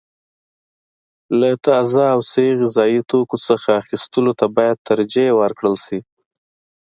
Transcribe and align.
له 1.39 1.49
تازه 1.65 2.05
او 2.13 2.19
صحي 2.31 2.51
غذايي 2.61 3.01
توکو 3.11 3.37
څخه 3.47 3.69
اخیستلو 3.81 4.31
ته 4.39 4.45
باید 4.57 4.77
ترجیح 4.89 5.29
ورکړل 5.39 5.75
شي. 5.85 5.99